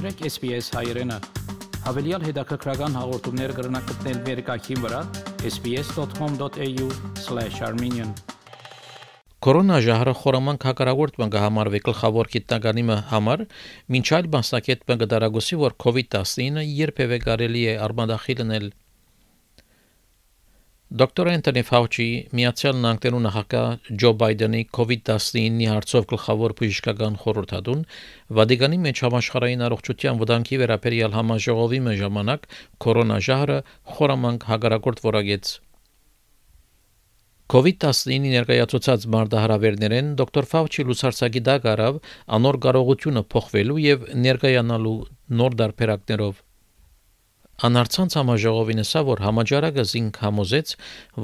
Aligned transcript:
Մաղթրեք 0.00 0.32
SPS 0.32 0.72
հայրենը։ 0.72 1.16
Հավելյալ 1.84 2.22
հետաքրքրական 2.24 2.94
հաղորդումներ 2.96 3.52
կգրնակցնել 3.58 4.20
վերկայքին 4.28 4.78
վրա 4.84 5.00
sps.com.au/armenian 5.50 8.14
Կորոնաժահրը 9.44 10.14
խորամանկ 10.22 10.60
հակարավորտման 10.70 11.34
կհամարվի 11.36 11.80
գլխավոր 11.90 12.32
գիտնականի 12.36 12.84
համար, 13.12 13.38
ոչ 14.00 14.08
այլ 14.16 14.26
մասնակետման 14.40 15.00
կդարագուսի, 15.04 15.54
որ 15.68 15.72
COVID-19-ը 15.84 16.64
երբևէ 16.80 17.20
կարելի 17.28 17.62
է 17.68 17.70
արմադախիլ 17.84 18.40
լինել 18.40 18.66
Դոկտոր 20.90 21.28
Անտոնի 21.30 21.62
Ֆաուչի 21.68 22.04
Միացյալ 22.34 22.78
Նահանգներու 22.82 23.18
նախագահ 23.22 23.90
Ջո 24.02 24.10
Բայդենի 24.22 24.62
COVID-19-ի 24.74 25.68
հարցով 25.70 26.08
գլխավոր 26.10 26.54
բժշկական 26.60 27.18
խորհրդատուն 27.20 27.84
Վատիկանի 28.38 28.80
մեջ 28.86 29.02
համաշխարհային 29.06 29.62
առողջության 29.68 30.18
վտանգի 30.24 30.58
վերաբերյալ 30.64 31.14
համաժողովի 31.18 31.80
ժամանակ 32.02 32.50
կորոնաժահրը 32.86 33.60
խորամանկ 33.94 34.48
հագարակորդ 34.50 35.04
որագեց 35.06 35.54
COVID-19-ի 37.54 38.34
ներկայացուցած 38.34 39.08
մարտահրավերներեն 39.14 40.12
դոկտոր 40.18 40.52
Ֆաուչի 40.56 40.90
լուսարցակի 40.90 41.46
դակ 41.54 41.72
արավ 41.76 42.04
անոր 42.34 42.62
կարողությունը 42.66 43.26
փոխվելու 43.30 43.82
եւ 43.86 44.06
ներկայանալու 44.26 44.98
նոր 45.38 45.60
դարբերակներով 45.62 46.46
Անարցանց 47.66 48.16
համաժողովին 48.16 48.82
ասա, 48.84 49.02
որ 49.04 49.22
համաճարակը 49.26 49.84
զինք 49.90 50.18
համոզեց, 50.24 50.74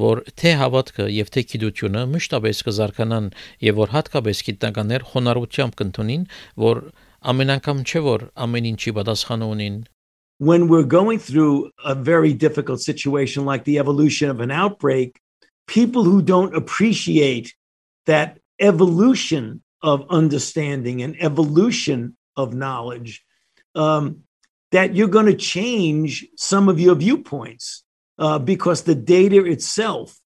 որ 0.04 0.22
թե 0.36 0.52
հավատքը 0.60 1.08
եւ 1.16 1.32
թե 1.32 1.44
գիտությունը 1.52 2.04
մշտապես 2.12 2.62
կզարգանան 2.66 3.28
եւ 3.66 3.80
որ 3.80 3.92
հատկապես 3.96 4.42
գիտնականներ 4.50 5.06
խոնարհությամբ 5.12 5.78
կընդունին, 5.80 6.24
որ 6.66 6.82
ամեն 7.32 7.55
անգամ 7.56 7.84
չէ 7.88 8.02
որ 8.06 8.27
ամեն 8.46 8.72
ինչի 8.74 8.96
պատասխան 9.00 9.46
ունին 9.50 9.84
when 10.38 10.69
we're 10.69 10.83
going 10.83 11.19
through 11.19 11.70
a 11.84 11.94
very 11.94 12.33
difficult 12.34 12.80
situation 12.80 13.44
like 13.44 13.64
the 13.64 13.78
evolution 13.78 14.28
of 14.28 14.41
an 14.41 14.50
outbreak, 14.50 15.20
people 15.66 16.05
who 16.05 16.20
don't 16.22 16.55
appreciate 16.55 17.55
that 18.05 18.39
evolution 18.61 19.62
of 19.83 20.05
understanding 20.11 21.02
and 21.02 21.16
evolution 21.20 22.16
of 22.36 22.55
knowledge 22.55 23.24
um, 23.74 24.22
that 24.72 24.95
you're 24.95 25.09
going 25.09 25.27
to 25.27 25.36
change 25.36 26.27
some 26.36 26.69
of 26.69 26.81
your 26.81 26.95
viewpoints 26.95 27.84
uh, 28.19 28.39
because 28.39 28.83
the 28.83 28.95
data 28.95 29.45
itself 29.45 30.19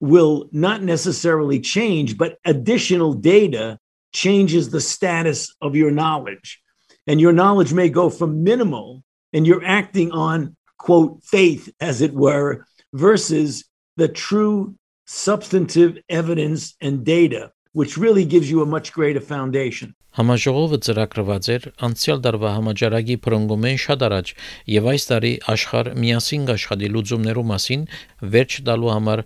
will 0.00 0.48
not 0.52 0.82
necessarily 0.82 1.60
change, 1.60 2.18
but 2.18 2.38
additional 2.44 3.14
data 3.14 3.78
changes 4.12 4.70
the 4.70 4.80
status 4.80 5.54
of 5.60 5.76
your 5.76 5.90
knowledge. 5.90 6.60
And 7.06 7.20
your 7.20 7.32
knowledge 7.32 7.72
may 7.72 7.88
go 7.88 8.10
from 8.10 8.44
minimal 8.44 9.02
and 9.32 9.46
you're 9.46 9.64
acting 9.64 10.12
on, 10.12 10.56
quote, 10.76 11.22
faith, 11.24 11.72
as 11.80 12.02
it 12.02 12.12
were, 12.12 12.66
versus 12.92 13.64
the 13.96 14.08
true 14.08 14.74
substantive 15.06 15.98
evidence 16.08 16.74
and 16.80 17.04
data, 17.04 17.52
which 17.72 17.96
really 17.96 18.24
gives 18.24 18.50
you 18.50 18.62
a 18.62 18.66
much 18.66 18.92
greater 18.92 19.24
foundation. 19.32 19.94
Համաժողովը 20.12 20.78
ծրագրված 20.84 21.46
էր 21.54 21.66
անցյալ 21.86 22.18
տարվա 22.26 22.50
համաճարակի 22.58 23.14
փրկումեն 23.24 23.78
շատ 23.84 24.02
առաջ 24.08 24.32
եւ 24.74 24.88
այս 24.92 25.08
տարի 25.08 25.32
աշխարհ 25.54 25.88
միասին 26.02 26.44
աշխատի 26.52 26.90
լուծումներու 26.96 27.46
մասին 27.52 27.86
վերջ 28.34 28.58
տալու 28.68 28.92
համար 28.92 29.24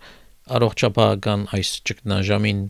առողջապահական 0.58 1.46
այս 1.58 1.74
ճգնաժամին 1.90 2.62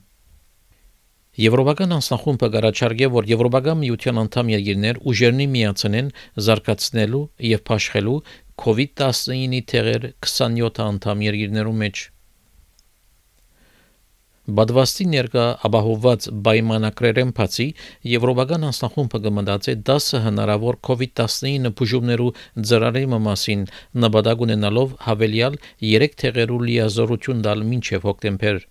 Եվրոպական 1.37 1.91
անձնախումբը 1.93 2.49
գարաչարգե, 2.55 3.09
որ 3.13 3.27
Եվրոպական 3.29 3.81
միության 3.83 4.21
անդամ 4.23 4.53
երկիրներ 4.55 5.01
ուժերնի 5.13 5.47
միացնեն 5.53 6.07
զարգացնելու 6.47 7.25
եւ 7.53 7.61
փաշխելու 7.69 8.15
COVID-19-ի 8.65 9.61
թեղեր 9.73 10.07
27 10.25 10.81
անդամ 10.87 11.25
երկիրներու 11.27 11.75
մեջ 11.85 12.05
Բադվաստի 14.47 15.05
ներկա 15.11 15.45
ապահովված 15.67 16.27
պայմանակրերեն 16.47 17.33
բացի 17.39 17.65
Եվրոպական 18.11 18.67
անձնախումբը 18.69 19.21
կմտածե 19.25 19.75
10 19.89 20.21
հնարավոր 20.27 20.79
COVID-19 20.89 21.73
բուժումներու 21.81 22.29
ծրարի 22.71 23.03
մասին 23.15 23.67
նպատակ 24.07 24.47
ունենալով 24.47 24.95
հավելյալ 25.09 25.59
3 25.91 26.17
թեղերու 26.23 26.63
լիազորություն 26.69 27.43
տալ 27.49 27.67
մինչև 27.73 28.07
հոկտեմբեր 28.07 28.65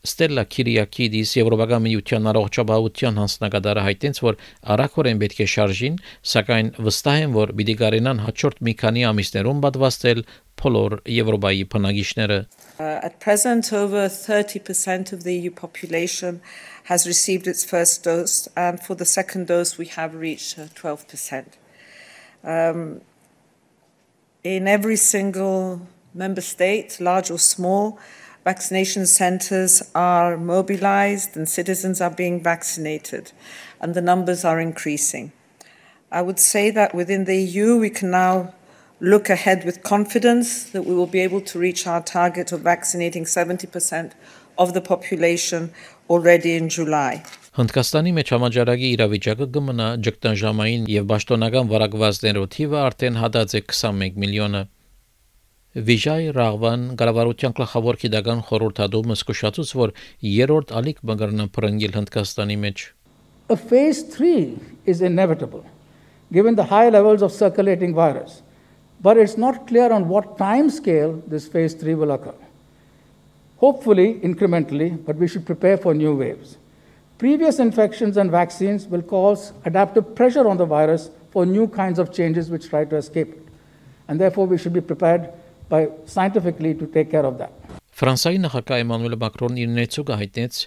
Ստելլա 0.00 0.46
Քիրիակիդիս 0.54 1.30
Եվրոպական 1.36 1.82
միության 1.84 2.28
առողջապահության 2.30 3.18
հանձնագետարը 3.20 3.82
հայտնեց, 3.84 4.20
որ 4.24 4.38
արագորեն 4.72 5.20
պետք 5.20 5.42
է 5.44 5.48
շարժին, 5.54 5.98
սակայն 6.32 6.70
վստահ 6.86 7.18
են, 7.20 7.34
որ 7.36 7.52
պիտի 7.60 7.74
կարենան 7.84 8.22
հաջորդ 8.24 8.64
մի 8.64 8.74
քանի 8.80 9.04
ամիսներում 9.10 9.60
պատվաստել 9.66 10.24
բոլոր 10.62 10.96
Եվրոպայի 11.20 11.68
բնակիչները 11.76 12.38
Uh, 12.80 12.98
at 13.02 13.20
present, 13.20 13.74
over 13.74 14.08
30% 14.08 15.12
of 15.12 15.22
the 15.22 15.34
EU 15.34 15.50
population 15.50 16.40
has 16.84 17.06
received 17.06 17.46
its 17.46 17.62
first 17.62 18.04
dose, 18.04 18.48
and 18.56 18.80
for 18.80 18.94
the 18.94 19.04
second 19.04 19.48
dose, 19.48 19.76
we 19.76 19.84
have 19.84 20.14
reached 20.14 20.58
uh, 20.58 20.62
12%. 20.62 21.44
Um, 22.42 23.02
in 24.42 24.66
every 24.66 24.96
single 24.96 25.82
member 26.14 26.40
state, 26.40 26.98
large 27.00 27.30
or 27.30 27.38
small, 27.38 27.98
vaccination 28.44 29.04
centres 29.04 29.82
are 29.94 30.38
mobilised 30.38 31.36
and 31.36 31.46
citizens 31.46 32.00
are 32.00 32.08
being 32.08 32.42
vaccinated, 32.42 33.32
and 33.78 33.92
the 33.92 34.00
numbers 34.00 34.42
are 34.42 34.58
increasing. 34.58 35.32
I 36.10 36.22
would 36.22 36.40
say 36.40 36.70
that 36.70 36.94
within 36.94 37.26
the 37.26 37.36
EU, 37.36 37.76
we 37.76 37.90
can 37.90 38.10
now 38.10 38.54
look 39.00 39.30
ahead 39.30 39.64
with 39.64 39.82
confidence 39.82 40.70
that 40.70 40.84
we 40.84 40.94
will 40.94 41.06
be 41.06 41.20
able 41.20 41.40
to 41.40 41.58
reach 41.58 41.86
our 41.86 42.02
target 42.02 42.52
of 42.52 42.60
vaccinating 42.60 43.24
70% 43.24 44.12
of 44.58 44.74
the 44.74 44.80
population 44.80 45.72
already 46.08 46.52
in 46.56 46.68
July. 46.68 47.22
Հնդկաստանի 47.58 48.12
մեջ 48.16 48.28
համաճարակի 48.34 48.88
իրավիճակը 48.94 49.46
կմնա 49.54 49.86
ճգտանժամային 50.06 50.84
եւ 50.92 51.08
պաշտոնական 51.12 51.70
վարակվածներով 51.72 52.46
թիվը 52.54 52.78
արդեն 52.82 53.16
հադած 53.20 53.56
է 53.58 53.62
21 53.72 54.20
միլիոնը։ 54.24 54.62
Վիժայ 55.88 56.22
Ռաղվան 56.36 56.86
գարավարության 57.00 57.56
գլխավոր 57.58 57.98
քիդական 58.04 58.44
խորհրդադումը 58.50 59.16
զսկուշացուց, 59.16 59.74
որ 59.80 59.92
երրորդ 60.28 60.72
ալիք 60.80 61.02
բգրնա 61.10 61.46
փրկել 61.56 61.96
Հնդկաստանի 61.98 62.56
մեջ։ 62.66 62.86
A 63.50 63.56
phase 63.56 64.02
3 64.14 64.60
is 64.86 65.00
inevitable 65.00 65.64
given 66.32 66.54
the 66.54 66.70
high 66.70 66.88
levels 66.88 67.22
of 67.22 67.32
circulating 67.32 67.94
virus. 67.94 68.42
but 69.01 69.17
it's 69.17 69.37
not 69.37 69.67
clear 69.67 69.91
on 69.91 70.07
what 70.07 70.37
time 70.37 70.69
scale 70.69 71.21
this 71.27 71.47
phase 71.47 71.73
3 71.73 71.95
will 71.95 72.11
occur. 72.11 72.33
Hopefully, 73.57 74.19
incrementally, 74.23 74.89
but 75.05 75.15
we 75.15 75.27
should 75.27 75.45
prepare 75.45 75.77
for 75.77 75.93
new 75.93 76.15
waves. 76.15 76.57
Previous 77.17 77.59
infections 77.59 78.17
and 78.17 78.29
vaccines 78.29 78.87
will 78.87 79.01
cause 79.01 79.53
adaptive 79.63 80.15
pressure 80.15 80.47
on 80.47 80.57
the 80.57 80.65
virus 80.65 81.09
for 81.31 81.45
new 81.45 81.67
kinds 81.67 81.99
of 81.99 82.11
changes 82.11 82.49
which 82.49 82.67
try 82.69 82.83
to 82.83 82.95
escape 82.97 83.29
it. 83.29 83.47
And 84.07 84.19
therefore, 84.19 84.47
we 84.47 84.57
should 84.57 84.73
be 84.73 84.81
prepared 84.81 85.29
by 85.69 85.89
scientifically 86.05 86.73
to 86.75 86.85
take 86.87 87.09
care 87.11 87.25
of 87.25 87.37
that. 87.37 87.51
Ֆրանսիայի 87.95 88.39
նախագահ 88.43 88.81
Էմանուել 88.83 89.13
Մակրոնն 89.21 89.59
իր 89.63 89.69
ներծուկը 89.71 90.15
հայտնեց 90.19 90.57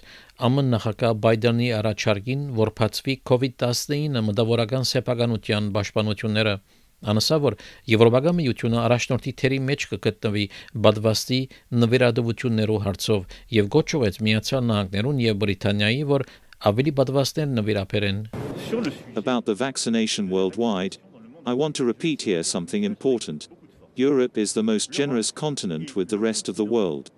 ԱՄՆ 0.41 0.63
նախագահ 0.69 1.11
Բայդենի 1.25 1.67
առաջարկին, 1.79 2.45
որ 2.57 2.71
բացվի 2.79 3.15
COVID-19 3.29 4.23
մտավորական 4.29 4.87
սեփականության 4.91 5.67
պաշտպանությունները 5.75 6.53
Անասա 7.04 7.36
որ 7.44 7.56
Եվրոպական 7.90 8.36
միությունը 8.38 8.78
առաջնորդի 8.80 9.32
թերի 9.40 9.58
մեջ 9.68 9.84
կգտնվի 9.90 10.44
բադվաստի 10.86 11.40
նվիրատվություններով 11.82 12.78
հարցով 12.86 13.26
եւ 13.56 13.68
գոչուեց 13.74 14.20
Միացյալ 14.28 14.64
Նահանգներուն 14.70 15.20
եւ 15.24 15.38
Բրիտանիայի 15.44 16.06
որ 16.14 16.24
ավելի 16.70 16.94
բադվաստներ 17.00 17.50
նվիրապերեն 17.58 18.20
About 19.20 19.44
the 19.44 19.54
vaccination 19.54 20.30
worldwide 20.30 20.96
I 21.44 21.52
want 21.52 21.76
to 21.76 21.84
repeat 21.84 22.22
here 22.22 22.42
something 22.42 22.84
important. 22.84 23.48
Europe 23.94 24.38
is 24.38 24.54
the 24.54 24.62
most 24.62 24.90
generous 24.90 25.30
continent 25.30 25.94
with 25.94 26.08
the 26.08 26.18
rest 26.18 26.48
of 26.48 26.56
the 26.56 26.64
world. 26.64 27.10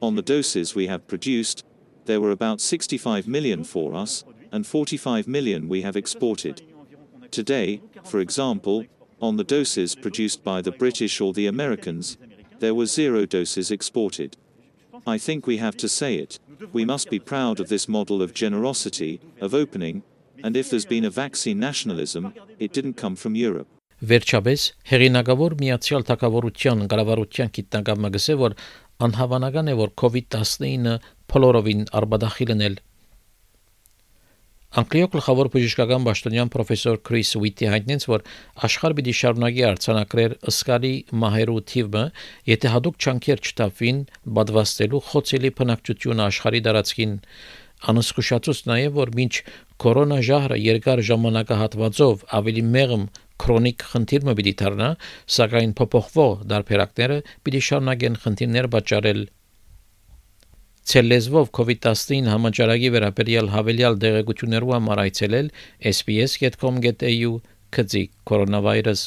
On 0.00 0.14
the 0.14 0.22
doses 0.22 0.76
we 0.76 0.86
have 0.86 1.08
produced 1.08 1.64
there 2.06 2.20
were 2.20 2.30
about 2.30 2.60
65 2.60 3.26
million 3.26 3.64
for 3.64 3.94
us 3.94 4.24
and 4.52 4.64
45 4.64 5.26
million 5.26 5.68
we 5.68 5.82
have 5.82 5.96
exported. 5.96 6.62
Today, 7.32 7.82
for 8.04 8.20
example, 8.20 8.86
on 9.21 9.37
the 9.37 9.43
doses 9.43 9.95
produced 9.95 10.43
by 10.43 10.61
the 10.61 10.71
British 10.71 11.21
or 11.21 11.33
the 11.33 11.47
Americans, 11.47 12.17
there 12.59 12.75
were 12.75 12.85
zero 12.85 13.25
doses 13.25 13.71
exported. 13.71 14.37
I 15.05 15.17
think 15.17 15.47
we 15.47 15.57
have 15.57 15.77
to 15.77 15.89
say 15.89 16.15
it. 16.15 16.39
We 16.73 16.85
must 16.85 17.09
be 17.09 17.19
proud 17.19 17.59
of 17.59 17.69
this 17.69 17.87
model 17.87 18.21
of 18.21 18.33
generosity, 18.33 19.19
of 19.39 19.53
opening, 19.53 20.03
and 20.43 20.55
if 20.55 20.69
there's 20.69 20.85
been 20.85 21.05
a 21.05 21.09
vaccine 21.09 21.59
nationalism, 21.59 22.33
it 22.59 22.73
didn't 22.73 22.97
come 22.97 23.15
from 23.15 23.35
Europe. 23.35 23.67
Վերջապես 24.01 24.61
հերինագավոր 24.89 25.53
միացյալ 25.61 26.03
թակավորության 26.09 26.79
գարավարության 26.89 27.51
գիտնակամը 27.57 28.09
գսե 28.15 28.35
որ 28.39 28.55
անհավանական 29.05 29.69
է 29.69 29.75
որ 29.77 29.91
COVID-19-ը 30.01 30.95
փոլորովին 31.29 31.83
արբադախիլն 31.99 32.63
էլ 32.67 32.77
Անգլիո 34.74 35.06
գլխավոր 35.12 35.48
բժշկական 35.54 36.06
պաշտոնյան 36.06 36.48
պրոֆեսոր 36.52 36.96
Քրիս 37.06 37.28
Ուիտի 37.38 37.68
հայտնեց, 37.70 38.06
որ 38.10 38.24
աշխարհ 38.66 38.94
պիտի 38.98 39.12
շարունակի 39.18 39.62
արցանակրել 39.68 40.34
ըսկալի 40.50 40.90
մահերու 41.22 41.60
թիվը, 41.70 42.02
եթե 42.50 42.72
հadoop 42.74 42.98
չանկեր 43.06 43.44
չտավին 43.46 44.00
բադվաստելու 44.38 45.02
խոցելի 45.10 45.52
բնակչությունը 45.60 46.26
աշխարհի 46.26 46.62
դարածքին 46.66 47.14
անսխուշացուց 47.92 48.60
նաև 48.72 48.98
որ 48.98 49.14
մինչ 49.20 49.32
կորոնա 49.86 50.18
ժահրը 50.26 50.58
երկար 50.66 51.02
ժամանակահատվածով 51.12 52.26
ավելի 52.40 52.66
մեղմ 52.76 53.08
քրոնիկ 53.46 53.82
խնդիր 53.92 54.26
մը 54.26 54.34
պիտի 54.38 54.54
դառնա, 54.60 54.90
սակայն 55.36 55.74
փոփոխվող 55.80 56.44
դարբերակները 56.52 57.18
պիտի 57.46 57.62
շարունակեն 57.68 58.16
խնդիրներ 58.24 58.68
պատճառել 58.76 59.20
Ցելեզվով 60.86 61.48
COVID-19 61.58 62.28
համաճարակի 62.30 62.90
վերաբերյալ 62.94 63.48
հավելյալ 63.50 63.96
դեղեցություններով 64.02 64.74
համար 64.76 65.00
այցելել 65.04 65.48
sbs.com.au 65.90 67.30
քծի 67.76 68.02
կորոնավիրուս 68.30 69.02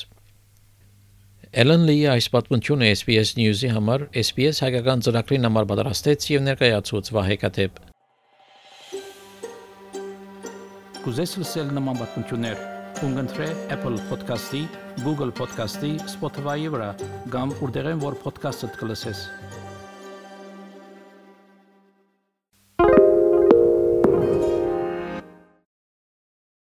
Ellen 1.64 1.86
Lee 1.88 2.10
այս 2.12 2.28
պատմությունը 2.34 2.90
SBS 2.94 3.32
News-ի 3.40 3.70
համար 3.74 4.04
SBS 4.22 4.60
հայկական 4.66 5.06
ծրագրին 5.08 5.48
համար 5.48 5.70
պատրաստեց 5.72 6.28
եւ 6.34 6.44
ներկայացուց 6.50 7.14
Վահե 7.16 7.40
Կատեփ 7.46 7.80
Կուզես 11.00 11.38
լսել 11.40 11.70
նման 11.80 11.98
պատմություններ, 12.02 12.60
կընտրե 13.00 13.48
Apple 13.78 13.96
Podcast-ի, 14.12 14.66
Google 15.06 15.32
Podcast-ի, 15.40 15.96
Spotify-ի 16.12 16.70
վրա, 16.76 16.92
կամ 17.32 17.56
որտեղեն 17.64 18.04
որ 18.04 18.20
podcast-ը 18.28 18.74
դուք 18.76 18.86
լսես։ 18.92 19.26